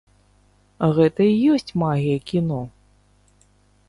Гэта 0.99 1.21
і 1.33 1.51
ёсць 1.57 1.75
магія 1.83 2.17
кіно! 2.31 2.57